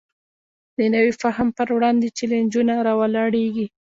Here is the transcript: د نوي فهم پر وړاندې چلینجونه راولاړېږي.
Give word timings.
د 0.77 0.79
نوي 0.95 1.13
فهم 1.21 1.47
پر 1.57 1.67
وړاندې 1.75 2.15
چلینجونه 2.17 2.73
راولاړېږي. 2.87 3.67